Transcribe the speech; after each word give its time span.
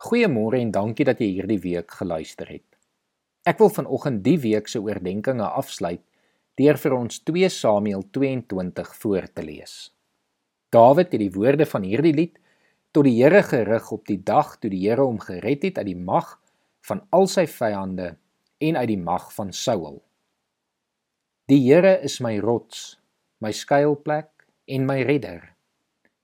Goeiemôre 0.00 0.56
en 0.56 0.70
dankie 0.72 1.04
dat 1.04 1.18
jy 1.20 1.26
hierdie 1.28 1.58
week 1.60 1.92
geluister 1.92 2.48
het. 2.48 2.64
Ek 3.44 3.58
wil 3.60 3.68
vanoggend 3.68 4.22
die 4.24 4.38
week 4.40 4.68
se 4.72 4.80
oordeenkings 4.80 5.44
afsluit 5.44 6.00
deur 6.56 6.78
vir 6.80 6.94
ons 6.96 7.18
2 7.28 7.50
Samuel 7.52 8.06
22 8.16 8.94
voor 9.02 9.26
te 9.28 9.42
lees. 9.44 9.74
Dawid 10.72 11.12
het 11.12 11.20
die 11.20 11.34
woorde 11.34 11.66
van 11.68 11.84
hierdie 11.84 12.14
lied 12.16 12.38
tot 12.96 13.04
die 13.04 13.18
Here 13.18 13.42
gerig 13.44 13.90
op 13.92 14.06
die 14.08 14.16
dag 14.16 14.54
toe 14.56 14.70
die 14.72 14.80
Here 14.86 15.04
hom 15.04 15.20
gered 15.20 15.66
het 15.68 15.76
uit 15.82 15.90
die 15.90 16.00
mag 16.08 16.38
van 16.88 17.02
al 17.12 17.28
sy 17.28 17.44
vyande 17.44 18.14
en 18.56 18.78
uit 18.80 18.88
die 18.88 19.02
mag 19.02 19.26
van 19.36 19.52
Saul. 19.52 19.98
Die 21.52 21.60
Here 21.66 21.98
is 22.00 22.22
my 22.24 22.38
rots, 22.40 22.96
my 23.44 23.52
skuilplek 23.52 24.48
en 24.64 24.88
my 24.88 25.02
redder. 25.04 25.50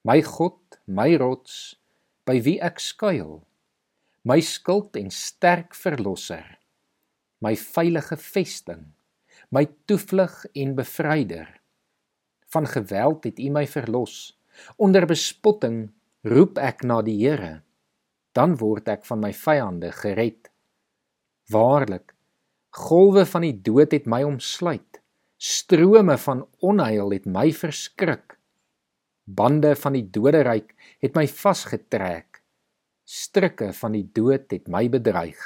My 0.01 0.23
God, 0.25 0.81
my 0.89 1.13
rots, 1.21 1.77
by 2.25 2.41
wie 2.41 2.57
ek 2.65 2.81
skuil 2.81 3.43
my 4.27 4.41
skild 4.43 4.97
en 4.99 5.07
sterk 5.15 5.77
verlosser, 5.79 6.57
my 7.47 7.53
veilige 7.55 8.17
vesting, 8.19 8.81
my 9.55 9.63
toevlug 9.87 10.41
en 10.51 10.73
bevryder. 10.75 11.47
Van 12.51 12.67
geweld 12.67 13.29
het 13.29 13.39
U 13.39 13.53
my 13.55 13.63
verlos. 13.71 14.35
Onder 14.83 15.07
bespotting 15.07 15.93
roep 16.27 16.59
ek 16.59 16.83
na 16.83 16.99
die 17.07 17.21
Here. 17.21 17.61
Dan 18.35 18.57
word 18.59 18.89
ek 18.91 19.07
van 19.07 19.23
my 19.23 19.31
vyande 19.37 19.93
gered. 19.95 20.51
Waarlik, 21.53 22.17
golwe 22.75 23.23
van 23.31 23.47
die 23.47 23.55
dood 23.55 23.95
het 23.95 24.09
my 24.11 24.25
omsluit. 24.27 25.03
Strome 25.39 26.17
van 26.19 26.43
onheil 26.67 27.15
het 27.15 27.31
my 27.31 27.53
verskrik. 27.55 28.35
Bande 29.23 29.77
van 29.79 29.95
die 29.95 30.07
doderyk 30.11 30.75
het 31.05 31.15
my 31.15 31.29
vasgetrek 31.31 32.36
strikke 33.07 33.71
van 33.79 33.95
die 33.95 34.05
dood 34.11 34.51
het 34.51 34.67
my 34.69 34.89
bedreig. 34.91 35.39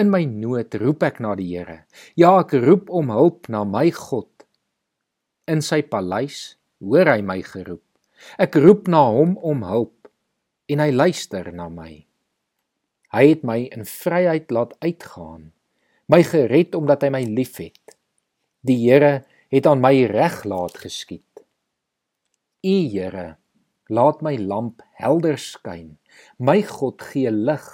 In 0.00 0.08
my 0.08 0.24
nood 0.24 0.72
roep 0.80 1.04
ek 1.04 1.20
na 1.20 1.34
die 1.36 1.50
Here. 1.52 1.82
Ja, 2.16 2.38
ek 2.40 2.56
roep 2.56 2.88
om 2.88 3.12
hulp 3.12 3.50
na 3.52 3.60
my 3.68 3.90
God. 3.92 4.30
In 5.44 5.60
sy 5.60 5.82
paleis 5.84 6.56
hoor 6.80 7.10
hy 7.12 7.20
my 7.20 7.42
geroep. 7.44 7.84
Ek 8.40 8.56
roep 8.56 8.88
na 8.88 9.02
hom 9.12 9.36
om 9.44 9.66
hulp 9.68 10.08
en 10.72 10.80
hy 10.80 10.88
luister 10.94 11.52
na 11.52 11.68
my. 11.68 12.06
Hy 13.12 13.24
het 13.28 13.42
my 13.44 13.58
in 13.74 13.84
vryheid 13.84 14.48
laat 14.54 14.72
uitgaan, 14.80 15.50
my 16.08 16.22
gered 16.24 16.72
omdat 16.78 17.04
hy 17.04 17.10
my 17.12 17.22
liefhet. 17.28 17.98
Die 18.64 18.78
Here 18.86 19.26
het 19.52 19.68
aan 19.68 19.82
my 19.84 19.92
reg 20.08 20.40
laat 20.48 20.80
geskied. 20.80 21.44
U 22.64 22.76
Here, 22.88 23.36
laat 23.90 24.22
my 24.22 24.36
lamp 24.36 24.82
helder 25.00 25.38
skyn 25.38 25.96
My 26.38 26.60
God 26.62 27.00
gee 27.00 27.30
lig 27.30 27.64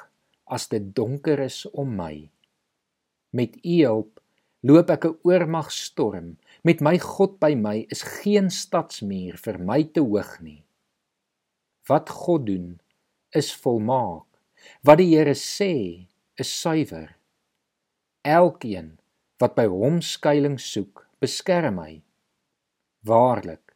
as 0.48 0.68
dit 0.72 0.94
donker 0.96 1.40
is 1.44 1.66
om 1.72 1.96
my. 1.98 2.30
Met 3.32 3.58
U 3.64 3.76
hulp 3.84 4.20
loop 4.62 4.90
ek 4.90 5.04
'n 5.04 5.18
oormagstorm. 5.28 6.36
Met 6.64 6.80
my 6.80 6.96
God 6.98 7.38
by 7.40 7.54
my 7.54 7.86
is 7.90 8.02
geen 8.02 8.50
stadsmuur 8.50 9.36
vir 9.36 9.58
my 9.58 9.82
te 9.84 10.00
hoog 10.00 10.40
nie. 10.40 10.64
Wat 11.88 12.08
God 12.08 12.46
doen 12.46 12.80
is 13.32 13.52
volmaak. 13.52 14.26
Wat 14.82 14.98
die 14.98 15.14
Here 15.16 15.34
sê 15.34 16.08
is 16.36 16.50
suiwer. 16.60 17.16
Elkeen 18.24 18.98
wat 19.38 19.54
by 19.54 19.66
hom 19.70 20.00
skuilings 20.02 20.66
soek, 20.72 21.06
beskerm 21.22 21.78
hy. 21.78 22.02
Waarlik, 23.06 23.67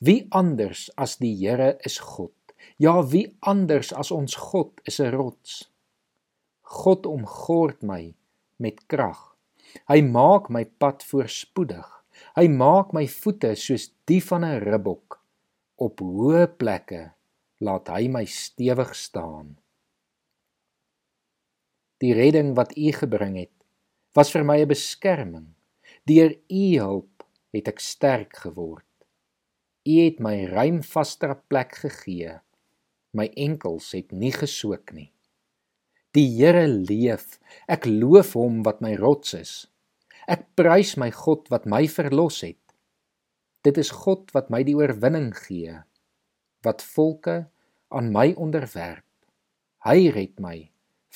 wie 0.00 0.26
anders 0.32 0.88
as 0.96 1.18
die 1.20 1.34
Here 1.36 1.76
is 1.84 1.98
God? 2.00 2.32
Ja, 2.80 3.00
wie 3.12 3.36
anders 3.40 3.92
as 3.92 4.10
ons 4.10 4.34
God 4.34 4.80
is 4.88 5.00
'n 5.00 5.12
rots. 5.12 5.70
God 6.62 7.06
omgord 7.06 7.82
my 7.82 8.14
met 8.56 8.86
krag. 8.86 9.36
Hy 9.88 10.00
maak 10.02 10.48
my 10.48 10.64
pad 10.64 11.04
voorspoedig. 11.04 11.86
Hy 12.36 12.48
maak 12.48 12.92
my 12.92 13.06
voete 13.06 13.54
soos 13.54 13.90
die 14.06 14.22
van 14.22 14.44
'n 14.44 14.60
ribbok. 14.64 15.20
Op 15.76 16.00
hoë 16.00 16.46
plekke 16.56 17.12
laat 17.60 17.88
hy 17.88 18.08
my 18.08 18.24
stewig 18.24 18.94
staan. 18.94 19.58
Die 22.00 22.14
redding 22.14 22.54
wat 22.56 22.76
U 22.76 22.92
gebring 22.92 23.36
het, 23.36 23.56
was 24.16 24.32
vir 24.32 24.44
my 24.44 24.60
'n 24.60 24.68
beskerming. 24.68 25.48
Deur 26.04 26.32
U 26.48 26.78
hulp 26.78 27.24
het 27.52 27.68
ek 27.68 27.80
sterk 27.80 28.36
geword. 28.36 28.89
U 29.88 29.96
het 30.04 30.20
my 30.20 30.36
ruim 30.50 30.82
vaster 30.84 31.34
plek 31.48 31.76
gegee 31.82 32.38
my 33.16 33.26
enkels 33.38 33.90
het 33.96 34.12
nie 34.14 34.32
gesook 34.34 34.92
nie. 34.94 35.10
Die 36.14 36.26
Here 36.38 36.66
leef. 36.66 37.38
Ek 37.70 37.86
loof 37.86 38.34
hom 38.38 38.62
wat 38.66 38.82
my 38.82 38.94
rots 38.98 39.34
is. 39.38 39.54
Ek 40.30 40.46
prys 40.58 40.96
my 40.98 41.10
God 41.14 41.50
wat 41.50 41.66
my 41.70 41.86
verlos 41.90 42.42
het. 42.46 42.58
Dit 43.66 43.78
is 43.78 43.92
God 43.92 44.30
wat 44.34 44.50
my 44.50 44.62
die 44.64 44.76
oorwinning 44.78 45.32
gee, 45.36 45.74
wat 46.64 46.84
volke 46.94 47.42
aan 47.92 48.08
my 48.14 48.30
onderwerp. 48.38 49.04
Hy 49.84 50.10
red 50.14 50.38
my 50.40 50.56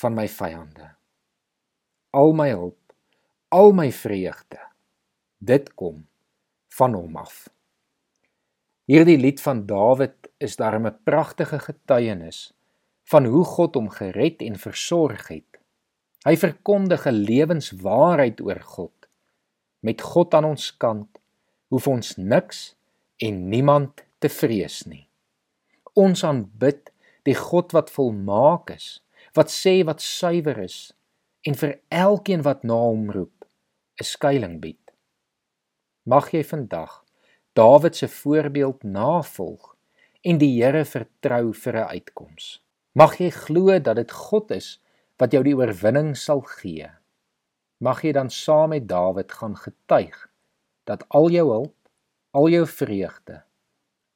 van 0.01 0.15
my 0.17 0.27
vyande. 0.29 0.91
Al 2.15 2.35
my 2.37 2.51
hulp, 2.51 2.79
al 3.55 3.73
my 3.75 3.89
vreugde, 3.91 4.61
dit 5.39 5.71
kom 5.79 6.03
van 6.77 6.95
hom 6.97 7.17
af. 7.19 7.45
Hierdie 8.85 9.17
lied 9.17 9.41
van 9.41 9.63
Dawid 9.65 10.29
is 10.37 10.55
daarmee 10.61 10.91
'n 10.91 11.03
pragtige 11.03 11.59
getuienis 11.59 12.53
van 13.09 13.25
hoe 13.25 13.43
God 13.43 13.75
hom 13.75 13.89
gered 13.89 14.41
en 14.41 14.59
versorg 14.59 15.27
het. 15.27 15.51
Hy 16.25 16.35
verkondig 16.37 17.07
'n 17.07 17.25
lewenswaarheid 17.29 18.41
oor 18.41 18.61
God. 18.61 18.93
Met 19.79 20.01
God 20.01 20.33
aan 20.33 20.45
ons 20.45 20.77
kant 20.77 21.19
hoef 21.67 21.87
ons 21.87 22.15
niks 22.15 22.75
en 23.17 23.49
niemand 23.49 24.03
te 24.19 24.29
vrees 24.29 24.85
nie. 24.85 25.07
Ons 25.93 26.23
aanbid 26.23 26.91
die 27.23 27.35
God 27.35 27.71
wat 27.71 27.89
volmaak 27.89 28.69
is, 28.69 29.01
wat 29.33 29.49
sê 29.49 29.83
wat 29.83 30.01
suiwer 30.01 30.57
is 30.57 30.93
en 31.41 31.55
vir 31.55 31.79
elkeen 31.89 32.41
wat 32.41 32.63
na 32.63 32.73
hom 32.73 33.11
roep 33.11 33.45
'n 33.99 34.03
skuilings 34.03 34.59
bied. 34.59 34.91
Mag 36.03 36.31
jy 36.31 36.43
vandag 36.43 37.04
Dawid 37.55 37.95
se 37.95 38.07
voorbeeld 38.07 38.83
navolg 38.83 39.75
en 40.21 40.37
die 40.41 40.51
Here 40.57 40.83
vertrou 40.85 41.53
vir 41.53 41.75
'n 41.77 41.87
uitkoms. 41.95 42.61
Mag 42.93 43.17
jy 43.19 43.29
glo 43.31 43.79
dat 43.79 43.95
dit 43.95 44.11
God 44.11 44.51
is 44.51 44.81
wat 45.17 45.31
jou 45.31 45.43
die 45.43 45.55
oorwinning 45.55 46.17
sal 46.17 46.41
gee. 46.41 46.89
Mag 47.79 48.03
jy 48.03 48.11
dan 48.11 48.29
saam 48.29 48.69
met 48.69 48.87
Dawid 48.87 49.31
gaan 49.31 49.55
getuig 49.55 50.29
dat 50.83 51.05
al 51.09 51.29
jou 51.29 51.47
hulp, 51.49 51.75
al 52.31 52.49
jou 52.49 52.67
vreugde, 52.67 53.43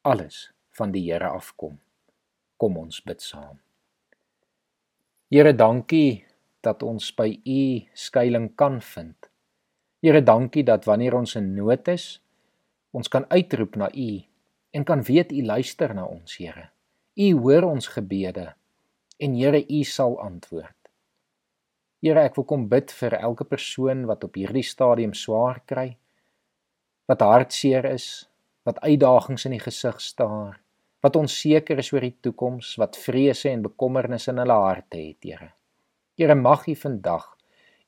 alles 0.01 0.51
van 0.69 0.91
die 0.91 1.11
Here 1.11 1.28
afkom. 1.28 1.79
Kom 2.57 2.78
ons 2.78 3.01
bid 3.01 3.22
saam. 3.22 3.59
Here, 5.31 5.53
dankie 5.53 6.25
dat 6.61 6.83
ons 6.83 7.11
by 7.16 7.39
U 7.45 7.88
skuilings 7.94 8.55
kan 8.55 8.81
vind. 8.81 9.29
Here, 10.01 10.22
dankie 10.22 10.63
dat 10.63 10.85
wanneer 10.85 11.13
ons 11.13 11.35
in 11.35 11.53
nood 11.55 11.88
is, 11.88 12.19
Ons 12.91 13.09
kan 13.11 13.25
uitroep 13.29 13.77
na 13.77 13.89
U 13.94 14.09
en 14.73 14.85
kan 14.85 15.01
weet 15.05 15.31
U 15.31 15.44
luister 15.45 15.94
na 15.94 16.05
ons, 16.05 16.38
Here. 16.38 16.69
U 17.19 17.27
hoor 17.44 17.67
ons 17.69 17.88
gebede 17.94 18.53
en 19.19 19.35
Here, 19.35 19.61
U 19.61 19.83
sal 19.83 20.17
antwoord. 20.23 20.75
Here, 22.01 22.23
ek 22.23 22.38
wil 22.39 22.47
kom 22.47 22.69
bid 22.72 22.94
vir 22.95 23.17
elke 23.19 23.45
persoon 23.45 24.05
wat 24.07 24.23
op 24.23 24.38
hierdie 24.39 24.63
stadium 24.63 25.13
swaar 25.13 25.59
kry, 25.67 25.89
wat 27.11 27.25
hartseer 27.25 27.89
is, 27.91 28.29
wat 28.63 28.79
uitdagings 28.85 29.45
in 29.49 29.57
die 29.57 29.63
gesig 29.63 29.99
staar, 30.01 30.61
wat 31.03 31.17
onseker 31.19 31.81
is 31.81 31.91
oor 31.94 32.05
die 32.05 32.16
toekoms, 32.23 32.75
wat 32.79 32.97
vrese 32.99 33.51
en 33.51 33.66
bekommernisse 33.66 34.31
in 34.31 34.41
hulle 34.41 34.57
harte 34.63 35.02
het, 35.02 35.19
Here. 35.28 35.52
Here, 36.17 36.35
mag 36.35 36.66
U 36.67 36.75
vandag 36.75 37.35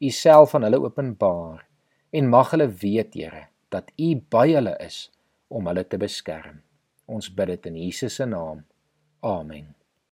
U 0.01 0.09
self 0.09 0.55
aan 0.57 0.65
hulle 0.65 0.81
openbaar 0.81 1.65
en 2.11 2.29
mag 2.29 2.51
hulle 2.53 2.67
weet, 2.67 3.15
Here, 3.15 3.47
dat 3.71 3.91
U 3.97 4.09
by 4.33 4.47
hulle 4.51 4.75
is 4.83 5.05
om 5.47 5.67
hulle 5.71 5.83
te 5.87 5.99
beskerm. 5.99 6.61
Ons 7.11 7.31
bid 7.33 7.55
dit 7.55 7.71
in 7.71 7.79
Jesus 7.85 8.19
se 8.19 8.27
naam. 8.27 8.65
Amen. 9.25 9.71